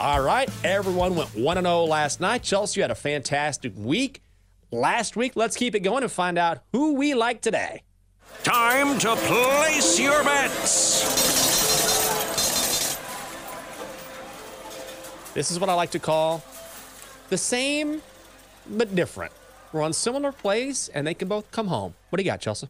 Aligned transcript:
All 0.00 0.20
right, 0.20 0.50
everyone 0.64 1.14
went 1.14 1.34
1 1.36 1.56
0 1.62 1.84
last 1.84 2.20
night. 2.20 2.42
Chelsea, 2.42 2.80
you 2.80 2.82
had 2.82 2.90
a 2.90 2.96
fantastic 2.96 3.72
week. 3.76 4.22
Last 4.72 5.16
week, 5.16 5.36
let's 5.36 5.56
keep 5.56 5.74
it 5.76 5.80
going 5.80 6.02
and 6.02 6.10
find 6.10 6.36
out 6.36 6.58
who 6.72 6.94
we 6.94 7.14
like 7.14 7.40
today. 7.40 7.82
Time 8.42 8.98
to 8.98 9.14
place 9.14 9.98
your 10.00 10.24
bets. 10.24 11.04
This 15.32 15.52
is 15.52 15.60
what 15.60 15.70
I 15.70 15.74
like 15.74 15.90
to 15.92 16.00
call 16.00 16.42
the 17.28 17.38
same 17.38 18.02
but 18.68 18.94
different. 18.94 19.32
We're 19.72 19.82
on 19.82 19.92
similar 19.92 20.32
plays 20.32 20.88
and 20.92 21.06
they 21.06 21.14
can 21.14 21.28
both 21.28 21.50
come 21.52 21.68
home. 21.68 21.94
What 22.10 22.16
do 22.16 22.24
you 22.24 22.30
got, 22.30 22.40
Chelsea? 22.40 22.68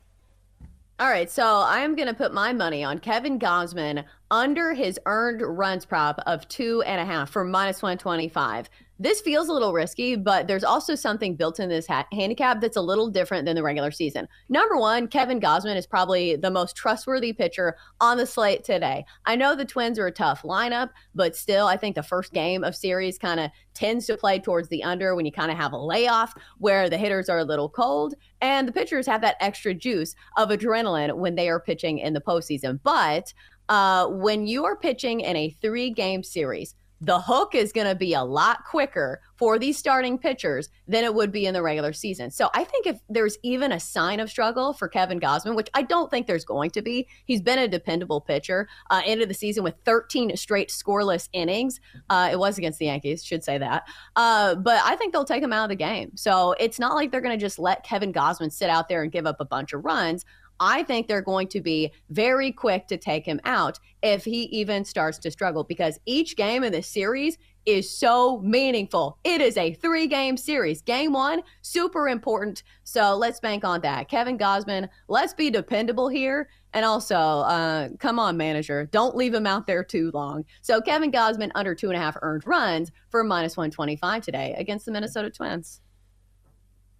All 1.01 1.11
right, 1.11 1.31
so 1.31 1.65
I'm 1.67 1.97
going 1.97 2.07
to 2.07 2.15
put 2.15 2.33
my 2.33 2.53
money 2.53 2.85
on 2.85 3.01
Kevin 3.01 3.39
Gausman 3.39 4.05
under 4.35 4.75
his 4.75 4.99
earned 5.07 5.43
runs 5.43 5.85
prop 5.85 6.21
of 6.27 6.49
two 6.49 6.83
and 6.87 7.01
a 7.01 7.05
half 7.05 7.31
for 7.31 7.45
minus 7.45 7.83
125. 7.83 8.69
This 8.99 9.21
feels 9.21 9.49
a 9.49 9.53
little 9.53 9.73
risky, 9.73 10.17
but 10.17 10.49
there's 10.49 10.65
also 10.65 10.97
something 10.97 11.37
built 11.37 11.61
in 11.61 11.69
this 11.69 11.87
ha- 11.87 12.07
handicap 12.13 12.61
that's 12.61 12.77
a 12.77 12.83
little 12.83 13.09
different 13.09 13.45
than 13.45 13.55
the 13.55 13.63
regular 13.63 13.93
season. 13.93 14.27
Number 14.49 14.77
one, 14.77 15.07
Kevin 15.07 15.41
Gausman 15.41 15.77
is 15.77 15.87
probably 15.87 16.35
the 16.35 16.51
most 16.51 16.75
trustworthy 16.77 17.33
pitcher 17.33 17.77
on 18.01 18.17
the 18.17 18.27
slate 18.27 18.65
today. 18.65 19.05
I 19.25 19.37
know 19.37 19.55
the 19.55 19.65
Twins 19.65 20.01
are 20.01 20.07
a 20.07 20.13
tough 20.13 20.43
lineup, 20.43 20.91
but 21.15 21.37
still, 21.37 21.67
I 21.67 21.77
think 21.77 21.95
the 21.95 22.03
first 22.03 22.33
game 22.33 22.65
of 22.65 22.75
series 22.75 23.19
kind 23.19 23.39
of 23.39 23.51
tends 23.73 24.07
to 24.07 24.17
play 24.17 24.39
towards 24.41 24.69
the 24.69 24.83
under 24.83 25.15
when 25.15 25.27
you 25.27 25.33
kind 25.33 25.51
of 25.51 25.57
have 25.57 25.73
a 25.73 25.79
layoff 25.79 26.35
where 26.59 26.89
the 26.89 26.99
hitters 26.99 27.29
are 27.29 27.39
a 27.39 27.45
little 27.45 27.69
cold 27.69 28.15
and 28.41 28.67
the 28.67 28.73
pitchers 28.73 29.07
have 29.07 29.21
that 29.21 29.37
extra 29.41 29.75
juice 29.75 30.15
of 30.37 30.51
adrenaline 30.51 31.17
when 31.17 31.35
they 31.35 31.49
are 31.49 31.61
pitching 31.61 31.99
in 31.99 32.15
the 32.15 32.21
postseason. 32.21 32.79
But 32.83 33.33
uh, 33.69 34.07
when 34.07 34.47
you 34.47 34.65
are 34.65 34.77
pitching 34.77 35.21
in 35.21 35.37
a 35.37 35.51
three 35.61 35.91
game 35.91 36.23
series, 36.23 36.75
the 37.01 37.21
hook 37.21 37.55
is 37.55 37.73
going 37.73 37.87
to 37.87 37.95
be 37.95 38.15
a 38.15 38.23
lot 38.23 38.65
quicker 38.65 39.21
for 39.37 39.59
these 39.59 39.77
starting 39.77 40.17
pitchers 40.17 40.71
than 40.87 41.05
it 41.05 41.15
would 41.15 41.33
be 41.33 41.45
in 41.45 41.53
the 41.53 41.63
regular 41.63 41.93
season. 41.93 42.31
So 42.31 42.49
I 42.55 42.65
think 42.65 42.87
if 42.87 42.99
there's 43.09 43.37
even 43.43 43.73
a 43.73 43.81
sign 43.81 44.21
of 44.21 44.31
struggle 44.31 44.73
for 44.73 44.89
Kevin 44.89 45.21
Gausman, 45.21 45.55
which 45.55 45.69
I 45.75 45.83
don't 45.83 46.11
think 46.11 46.27
there's 46.27 46.45
going 46.45 46.71
to 46.71 46.83
be, 46.83 47.09
he's 47.27 47.43
been 47.43 47.59
a 47.59 47.69
dependable 47.69 48.21
pitcher. 48.21 48.69
Uh, 48.91 49.03
ended 49.05 49.29
the 49.29 49.35
season 49.35 49.65
with 49.65 49.75
13 49.85 50.37
straight 50.37 50.69
scoreless 50.71 51.29
innings. 51.33 51.81
Uh, 52.09 52.31
it 52.33 52.39
was 52.39 52.57
against 52.59 52.79
the 52.79 52.87
Yankees, 52.87 53.25
should 53.25 53.45
say 53.45 53.59
that. 53.59 53.83
Uh, 54.17 54.55
but 54.55 54.81
I 54.85 54.97
think 54.97 55.13
they'll 55.13 55.25
take 55.25 55.43
him 55.43 55.53
out 55.53 55.65
of 55.65 55.71
the 55.71 55.77
game. 55.77 56.13
So 56.15 56.55
it's 56.59 56.79
not 56.79 56.95
like 56.95 57.11
they're 57.11 57.21
going 57.21 57.39
to 57.39 57.45
just 57.45 57.59
let 57.59 57.85
Kevin 57.85 58.13
Gausman 58.13 58.53
sit 58.53 58.71
out 58.71 58.89
there 58.89 59.03
and 59.03 59.13
give 59.13 59.27
up 59.27 59.41
a 59.41 59.45
bunch 59.45 59.73
of 59.73 59.85
runs. 59.85 60.25
I 60.61 60.83
think 60.83 61.09
they're 61.09 61.23
going 61.23 61.49
to 61.49 61.61
be 61.61 61.93
very 62.11 62.53
quick 62.53 62.87
to 62.89 62.97
take 62.97 63.25
him 63.27 63.41
out 63.45 63.79
if 64.03 64.25
he 64.25 64.43
even 64.45 64.85
starts 64.85 65.19
to 65.19 65.31
struggle 65.31 65.65
because 65.65 65.99
each 66.07 66.37
game 66.37 66.63
in 66.65 66.73
the 66.73 66.83
series 66.83 67.39
is 67.67 67.91
so 67.91 68.41
meaningful. 68.41 69.19
It 69.25 69.41
is 69.41 69.57
a 69.57 69.75
three 69.75 70.07
game 70.07 70.37
series. 70.37 70.83
Game 70.83 71.13
one, 71.13 71.43
super 71.63 72.09
important. 72.09 72.63
So 72.85 73.17
let's 73.17 73.41
bank 73.41 73.65
on 73.65 73.81
that. 73.81 74.09
Kevin 74.09 74.37
Gausman, 74.37 74.89
let's 75.09 75.35
be 75.35 75.51
dependable 75.51 76.09
here. 76.09 76.49
And 76.75 76.85
also, 76.85 77.17
uh, 77.17 77.89
come 77.99 78.19
on, 78.19 78.37
manager, 78.37 78.87
don't 78.87 79.17
leave 79.17 79.33
him 79.33 79.47
out 79.47 79.67
there 79.67 79.85
too 79.85 80.11
long. 80.13 80.45
So 80.61 80.81
Kevin 80.81 81.13
Gausman 81.13 81.51
under 81.55 81.75
two 81.75 81.89
and 81.89 81.97
a 81.97 82.01
half 82.01 82.17
earned 82.21 82.47
runs 82.47 82.91
for 83.11 83.25
minus 83.25 83.57
125 83.57 84.23
today 84.23 84.55
against 84.59 84.85
the 84.85 84.93
Minnesota 84.93 85.31
Twins. 85.31 85.81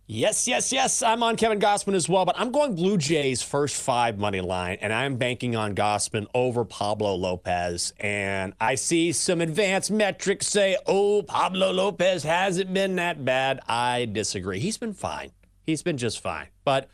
Yes, 0.07 0.47
yes, 0.47 0.71
yes. 0.71 1.03
I'm 1.03 1.23
on 1.23 1.37
Kevin 1.37 1.59
Gausman 1.59 1.95
as 1.95 2.11
well, 2.11 2.27
but 2.27 2.39
I'm 2.39 2.53
going 2.53 2.75
Blue 2.75 2.99
Jays 2.99 3.43
first 3.43 3.75
five 3.75 4.19
money 4.19 4.43
line, 4.43 4.77
and 4.83 4.93
I'm 4.93 5.17
banking 5.17 5.57
on 5.57 5.75
Gausman 5.75 6.27
over 6.35 6.67
Pablo 6.67 7.15
Lopez. 7.15 7.95
And 7.99 8.53
I 8.61 8.75
see 8.75 9.13
some 9.13 9.41
advanced 9.41 9.91
metrics 9.91 10.47
say, 10.47 10.77
oh, 10.87 11.23
Pablo 11.23 11.73
Lopez 11.73 12.23
hasn't 12.23 12.75
been 12.75 12.97
that 12.97 13.25
bad. 13.25 13.61
I 13.67 14.05
disagree. 14.05 14.59
He's 14.59 14.77
been 14.77 14.93
fine. 14.93 15.31
He's 15.63 15.83
been 15.83 15.97
just 15.97 16.21
fine. 16.21 16.49
But 16.67 16.91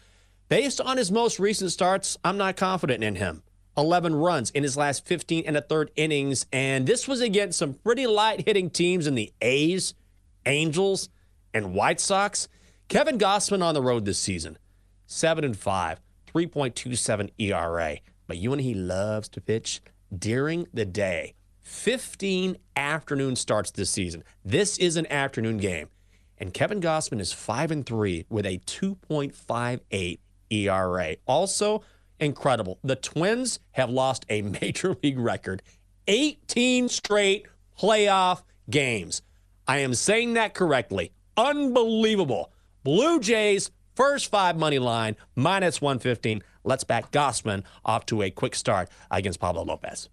based 0.48 0.80
on 0.80 0.96
his 0.96 1.10
most 1.10 1.40
recent 1.40 1.72
starts, 1.72 2.16
I'm 2.22 2.36
not 2.36 2.56
confident 2.56 3.02
in 3.02 3.16
him. 3.16 3.42
11 3.76 4.14
runs 4.14 4.50
in 4.50 4.62
his 4.62 4.76
last 4.76 5.04
15 5.04 5.44
and 5.48 5.56
a 5.56 5.62
third 5.62 5.90
innings. 5.96 6.46
And 6.52 6.86
this 6.86 7.08
was 7.08 7.20
against 7.20 7.58
some 7.58 7.74
pretty 7.74 8.06
light 8.06 8.46
hitting 8.46 8.70
teams 8.70 9.08
in 9.08 9.16
the 9.16 9.32
A's, 9.40 9.94
Angels, 10.46 11.08
and 11.52 11.74
White 11.74 11.98
Sox. 11.98 12.46
Kevin 12.90 13.18
Gausman 13.18 13.62
on 13.62 13.74
the 13.74 13.82
road 13.82 14.04
this 14.04 14.18
season, 14.18 14.58
7 15.06 15.44
and 15.44 15.56
5, 15.56 16.00
3.27 16.34 17.30
ERA. 17.38 17.98
But 18.26 18.38
you 18.38 18.52
and 18.52 18.60
he 18.60 18.74
loves 18.74 19.28
to 19.28 19.40
pitch 19.40 19.80
during 20.12 20.66
the 20.74 20.84
day. 20.84 21.34
15 21.60 22.56
afternoon 22.74 23.36
starts 23.36 23.70
this 23.70 23.90
season. 23.90 24.24
This 24.44 24.76
is 24.76 24.96
an 24.96 25.06
afternoon 25.06 25.58
game. 25.58 25.88
And 26.36 26.52
Kevin 26.52 26.80
Gausman 26.80 27.20
is 27.20 27.32
5 27.32 27.70
and 27.70 27.86
3 27.86 28.26
with 28.28 28.44
a 28.44 28.58
2.58 28.58 30.18
ERA. 30.50 31.16
Also 31.28 31.82
incredible. 32.18 32.80
The 32.82 32.96
Twins 32.96 33.60
have 33.70 33.88
lost 33.88 34.26
a 34.28 34.42
major 34.60 34.96
league 35.00 35.20
record 35.20 35.62
18 36.08 36.88
straight 36.88 37.46
playoff 37.80 38.42
games. 38.68 39.22
I 39.68 39.78
am 39.78 39.94
saying 39.94 40.34
that 40.34 40.54
correctly. 40.54 41.12
Unbelievable. 41.36 42.50
Blue 42.82 43.20
Jays, 43.20 43.70
first 43.94 44.30
five 44.30 44.56
money 44.56 44.78
line, 44.78 45.16
minus 45.36 45.80
115. 45.80 46.42
Let's 46.64 46.84
back 46.84 47.10
Gausman 47.10 47.62
off 47.84 48.06
to 48.06 48.22
a 48.22 48.30
quick 48.30 48.54
start 48.54 48.88
against 49.10 49.40
Pablo 49.40 49.64
Lopez. 49.64 50.08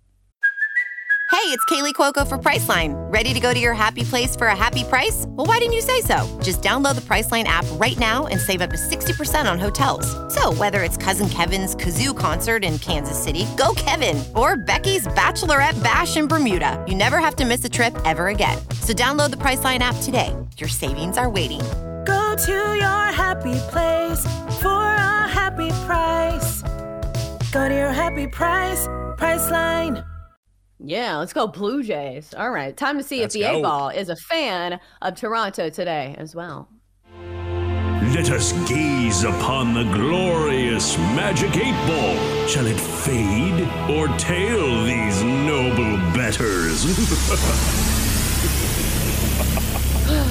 Hey, 1.29 1.53
it's 1.53 1.63
Kaley 1.65 1.93
Cuoco 1.93 2.27
for 2.27 2.37
Priceline. 2.37 2.93
Ready 3.11 3.33
to 3.33 3.39
go 3.39 3.53
to 3.53 3.59
your 3.59 3.73
happy 3.73 4.03
place 4.03 4.35
for 4.35 4.47
a 4.47 4.55
happy 4.55 4.85
price? 4.85 5.25
Well, 5.27 5.45
why 5.45 5.59
didn't 5.59 5.73
you 5.73 5.81
say 5.81 6.01
so? 6.01 6.25
Just 6.41 6.61
download 6.61 6.95
the 6.95 7.01
Priceline 7.01 7.43
app 7.43 7.65
right 7.73 7.97
now 7.99 8.27
and 8.27 8.39
save 8.39 8.61
up 8.61 8.69
to 8.69 8.77
60% 8.77 9.49
on 9.49 9.59
hotels. 9.59 10.07
So, 10.33 10.53
whether 10.53 10.83
it's 10.83 10.97
Cousin 10.97 11.27
Kevin's 11.27 11.75
Kazoo 11.75 12.17
concert 12.17 12.63
in 12.63 12.79
Kansas 12.79 13.21
City, 13.21 13.45
go 13.57 13.73
Kevin, 13.75 14.23
or 14.35 14.55
Becky's 14.55 15.07
Bachelorette 15.07 15.81
Bash 15.83 16.17
in 16.17 16.27
Bermuda, 16.27 16.83
you 16.87 16.95
never 16.95 17.19
have 17.19 17.35
to 17.37 17.45
miss 17.45 17.63
a 17.63 17.69
trip 17.69 17.95
ever 18.05 18.27
again. 18.29 18.57
So, 18.81 18.93
download 18.93 19.31
the 19.31 19.37
Priceline 19.37 19.79
app 19.79 19.95
today. 20.03 20.35
Your 20.57 20.69
savings 20.69 21.17
are 21.17 21.29
waiting 21.29 21.61
to 22.37 22.51
your 22.51 23.11
happy 23.11 23.57
place 23.69 24.23
for 24.61 24.67
a 24.67 25.27
happy 25.27 25.69
price. 25.87 26.61
Go 27.51 27.67
to 27.67 27.73
your 27.73 27.91
happy 27.91 28.27
price, 28.27 28.85
Priceline. 29.17 30.05
Yeah, 30.79 31.17
let's 31.17 31.33
go 31.33 31.47
Blue 31.47 31.81
Jays. 31.81 32.35
All 32.35 32.51
right, 32.51 32.77
time 32.77 32.97
to 32.97 33.03
see 33.03 33.21
Let's 33.21 33.33
if 33.35 33.41
the 33.41 33.47
go. 33.47 33.59
A 33.59 33.63
ball 33.63 33.89
is 33.89 34.09
a 34.09 34.15
fan 34.15 34.79
of 35.01 35.15
Toronto 35.15 35.69
today 35.69 36.15
as 36.19 36.35
well. 36.35 36.69
Let 38.13 38.29
us 38.29 38.51
gaze 38.69 39.23
upon 39.23 39.73
the 39.73 39.83
glorious 39.85 40.95
magic 40.97 41.57
eight 41.57 41.87
ball. 41.87 42.47
Shall 42.47 42.67
it 42.67 42.79
fade 42.79 43.67
or 43.89 44.07
tail 44.17 44.83
these 44.83 45.23
noble 45.23 45.97
betters? 46.13 46.85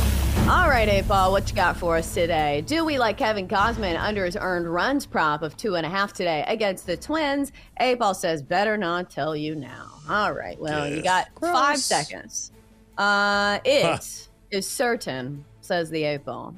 All 0.48 0.68
right, 0.68 0.88
A 0.88 1.00
ball, 1.02 1.32
what 1.32 1.50
you 1.50 1.56
got 1.56 1.76
for 1.76 1.96
us 1.96 2.14
today? 2.14 2.60
Do 2.60 2.84
we 2.84 2.98
like 2.98 3.18
Kevin 3.18 3.48
Gausman 3.48 3.98
under 4.00 4.24
his 4.24 4.36
earned 4.40 4.72
runs 4.72 5.04
prop 5.04 5.42
of 5.42 5.56
two 5.56 5.74
and 5.74 5.84
a 5.84 5.88
half 5.88 6.12
today 6.12 6.44
against 6.46 6.86
the 6.86 6.96
Twins? 6.96 7.50
A 7.80 7.96
ball 7.96 8.14
says, 8.14 8.42
better 8.42 8.76
not 8.76 9.10
tell 9.10 9.34
you 9.34 9.56
now. 9.56 9.88
All 10.08 10.32
right, 10.32 10.56
well, 10.60 10.88
you 10.88 11.02
got 11.02 11.26
five 11.40 11.78
seconds. 11.80 12.52
Uh, 12.96 13.58
it 13.64 14.28
is 14.52 14.68
certain, 14.70 15.44
says 15.62 15.90
the 15.90 16.04
A 16.04 16.18
ball. 16.18 16.54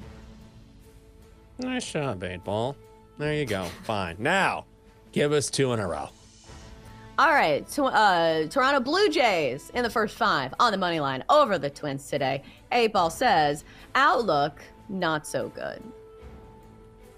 Nice 1.57 1.91
job, 1.91 2.23
eight 2.23 2.43
ball. 2.43 2.75
There 3.17 3.33
you 3.33 3.45
go. 3.45 3.63
Fine. 3.85 4.17
Now, 4.19 4.65
give 5.13 5.31
us 5.31 5.49
two 5.49 5.73
in 5.73 5.79
a 5.79 5.87
row. 5.87 6.09
All 7.19 7.33
right, 7.33 7.67
to, 7.71 7.83
uh, 7.83 8.47
Toronto 8.47 8.79
Blue 8.79 9.09
Jays 9.09 9.71
in 9.73 9.83
the 9.83 9.89
first 9.89 10.15
five 10.15 10.53
on 10.57 10.71
the 10.71 10.77
money 10.77 11.01
line 11.01 11.21
over 11.27 11.57
the 11.57 11.69
Twins 11.69 12.07
today. 12.09 12.43
Eight 12.71 12.93
ball 12.93 13.09
says 13.09 13.65
outlook 13.93 14.61
not 14.87 15.27
so 15.27 15.49
good. 15.49 15.83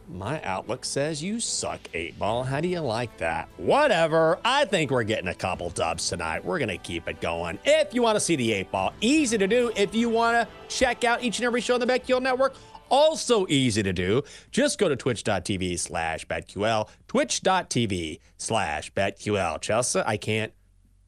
My 0.10 0.42
outlook 0.42 0.86
says 0.86 1.22
you 1.22 1.40
suck, 1.40 1.80
eight 1.94 2.18
ball. 2.18 2.44
How 2.44 2.62
do 2.62 2.68
you 2.68 2.80
like 2.80 3.16
that? 3.18 3.48
Whatever. 3.58 4.40
I 4.44 4.66
think 4.66 4.90
we're 4.90 5.04
getting 5.04 5.28
a 5.28 5.36
couple 5.36 5.70
dubs 5.70 6.10
tonight. 6.10 6.44
We're 6.44 6.58
to 6.70 6.78
keep 6.80 7.08
it 7.08 7.22
going. 7.22 7.60
If 7.64 7.94
you 7.94 8.02
want 8.02 8.16
to 8.16 8.20
see 8.20 8.36
the 8.36 8.54
eight 8.54 8.72
ball, 8.72 8.94
easy 9.02 9.38
to 9.38 9.48
do. 9.48 9.72
If 9.76 9.94
you 9.94 10.10
want 10.10 10.36
to 10.36 10.76
check 10.76 11.04
out 11.04 11.24
each 11.24 11.38
and 11.38 11.46
every 11.46 11.62
show 11.62 11.76
on 11.76 11.80
the 11.80 11.86
BetQL 11.86 12.24
network, 12.24 12.56
also 12.92 13.48
easy 13.48 13.82
to 13.82 13.94
do. 13.94 14.22
Just 14.52 14.78
go 14.78 14.90
to 14.90 14.96
twitch.tv 14.96 15.80
slash 15.80 16.28
BetQL, 16.28 16.88
twitch.tv 17.08 18.20
slash 18.38 18.94
BetQL. 18.94 19.60
Chelsea, 19.62 20.02
I 20.06 20.18
can't 20.18 20.54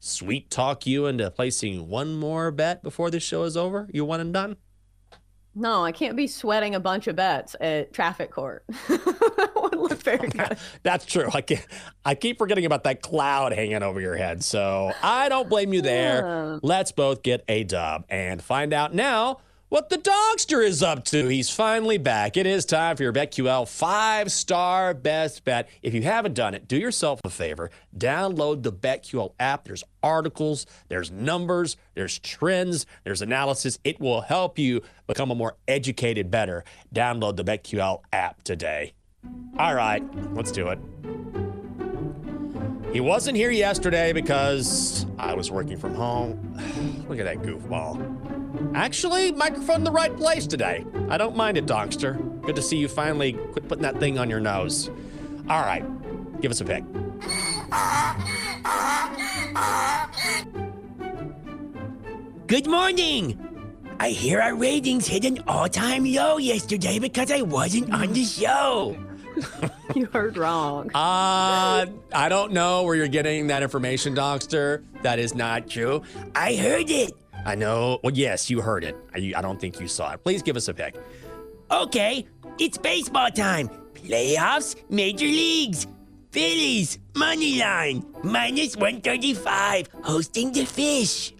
sweet 0.00 0.50
talk 0.50 0.86
you 0.86 1.06
into 1.06 1.30
placing 1.30 1.88
one 1.88 2.14
more 2.14 2.50
bet 2.50 2.82
before 2.82 3.10
this 3.10 3.22
show 3.22 3.44
is 3.44 3.56
over. 3.56 3.88
You 3.92 4.04
one 4.04 4.20
and 4.20 4.32
done? 4.32 4.56
No, 5.56 5.84
I 5.84 5.92
can't 5.92 6.16
be 6.16 6.26
sweating 6.26 6.74
a 6.74 6.80
bunch 6.80 7.06
of 7.06 7.14
bets 7.14 7.54
at 7.60 7.92
traffic 7.92 8.32
court. 8.32 8.64
that 8.88 9.52
would 9.54 9.76
look 9.76 10.02
very 10.02 10.28
good. 10.30 10.58
That's 10.82 11.06
true. 11.06 11.28
I, 11.32 11.42
can, 11.42 11.58
I 12.04 12.16
keep 12.16 12.38
forgetting 12.38 12.66
about 12.66 12.82
that 12.84 13.02
cloud 13.02 13.52
hanging 13.52 13.84
over 13.84 14.00
your 14.00 14.16
head. 14.16 14.42
So 14.42 14.92
I 15.00 15.28
don't 15.28 15.48
blame 15.48 15.72
you 15.72 15.80
there. 15.80 16.26
Yeah. 16.26 16.58
Let's 16.60 16.90
both 16.90 17.22
get 17.22 17.44
a 17.46 17.62
dub 17.62 18.04
and 18.08 18.42
find 18.42 18.72
out 18.72 18.94
now 18.94 19.38
what 19.74 19.88
the 19.88 19.98
Donkster 19.98 20.64
is 20.64 20.84
up 20.84 21.04
to. 21.06 21.26
He's 21.26 21.50
finally 21.50 21.98
back. 21.98 22.36
It 22.36 22.46
is 22.46 22.64
time 22.64 22.96
for 22.96 23.02
your 23.02 23.12
BetQL 23.12 23.66
five 23.66 24.30
star 24.30 24.94
best 24.94 25.42
bet. 25.42 25.68
If 25.82 25.94
you 25.94 26.02
haven't 26.02 26.34
done 26.34 26.54
it, 26.54 26.68
do 26.68 26.76
yourself 26.76 27.18
a 27.24 27.28
favor. 27.28 27.72
Download 27.98 28.62
the 28.62 28.72
BetQL 28.72 29.32
app. 29.40 29.64
There's 29.64 29.82
articles, 30.00 30.66
there's 30.86 31.10
numbers, 31.10 31.76
there's 31.94 32.20
trends, 32.20 32.86
there's 33.02 33.20
analysis. 33.20 33.80
It 33.82 33.98
will 33.98 34.20
help 34.20 34.60
you 34.60 34.80
become 35.08 35.32
a 35.32 35.34
more 35.34 35.56
educated, 35.66 36.30
better. 36.30 36.62
Download 36.94 37.34
the 37.34 37.42
BetQL 37.42 38.02
app 38.12 38.44
today. 38.44 38.92
All 39.58 39.74
right, 39.74 40.04
let's 40.34 40.52
do 40.52 40.68
it. 40.68 40.78
He 42.92 43.00
wasn't 43.00 43.36
here 43.36 43.50
yesterday 43.50 44.12
because 44.12 45.04
I 45.18 45.34
was 45.34 45.50
working 45.50 45.78
from 45.78 45.96
home. 45.96 47.04
Look 47.08 47.18
at 47.18 47.24
that 47.24 47.38
goofball. 47.38 48.33
Actually, 48.74 49.32
microphone 49.32 49.76
in 49.76 49.84
the 49.84 49.90
right 49.90 50.16
place 50.16 50.46
today. 50.46 50.84
I 51.08 51.16
don't 51.18 51.36
mind 51.36 51.56
it, 51.56 51.66
Donkster. 51.66 52.18
Good 52.42 52.56
to 52.56 52.62
see 52.62 52.76
you 52.76 52.88
finally 52.88 53.32
quit 53.32 53.68
putting 53.68 53.82
that 53.82 53.98
thing 54.00 54.18
on 54.18 54.30
your 54.30 54.40
nose. 54.40 54.90
All 55.48 55.60
right, 55.62 55.84
give 56.40 56.50
us 56.50 56.60
a 56.60 56.64
pick. 56.64 56.84
Good 62.46 62.66
morning. 62.66 63.38
I 64.00 64.10
hear 64.10 64.40
our 64.40 64.54
ratings 64.54 65.06
hit 65.06 65.24
an 65.24 65.42
all-time 65.46 66.04
low 66.04 66.38
yesterday 66.38 66.98
because 66.98 67.30
I 67.30 67.42
wasn't 67.42 67.92
on 67.92 68.12
the 68.12 68.24
show. 68.24 68.96
You 69.94 70.06
heard 70.06 70.36
wrong. 70.38 70.90
Uh, 70.94 71.86
I 72.12 72.28
don't 72.28 72.52
know 72.52 72.82
where 72.84 72.96
you're 72.96 73.06
getting 73.06 73.48
that 73.48 73.62
information, 73.62 74.14
Donkster. 74.14 74.82
That 75.02 75.18
is 75.18 75.34
not 75.34 75.68
true. 75.68 76.02
I 76.34 76.56
heard 76.56 76.90
it. 76.90 77.12
I 77.44 77.54
know. 77.54 78.00
Well, 78.02 78.14
yes, 78.14 78.48
you 78.50 78.60
heard 78.60 78.84
it. 78.84 78.96
I, 79.14 79.32
I 79.36 79.42
don't 79.42 79.60
think 79.60 79.80
you 79.80 79.88
saw 79.88 80.12
it. 80.12 80.24
Please 80.24 80.42
give 80.42 80.56
us 80.56 80.68
a 80.68 80.74
pick. 80.74 80.96
Okay, 81.70 82.26
it's 82.58 82.78
baseball 82.78 83.30
time. 83.30 83.68
Playoffs, 83.94 84.76
major 84.90 85.26
leagues. 85.26 85.86
Phillies, 86.30 86.98
money 87.14 87.60
line, 87.60 88.04
minus 88.24 88.76
135, 88.76 89.88
hosting 90.02 90.50
the 90.50 90.64
fish. 90.64 91.32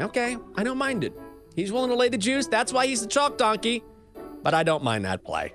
Okay, 0.00 0.36
I 0.56 0.64
don't 0.64 0.78
mind 0.78 1.04
it. 1.04 1.12
He's 1.54 1.70
willing 1.70 1.90
to 1.90 1.96
lay 1.96 2.08
the 2.08 2.18
juice. 2.18 2.48
That's 2.48 2.72
why 2.72 2.88
he's 2.88 3.02
the 3.02 3.06
chalk 3.06 3.38
donkey. 3.38 3.84
But 4.42 4.52
I 4.52 4.64
don't 4.64 4.82
mind 4.82 5.04
that 5.04 5.22
play. 5.22 5.54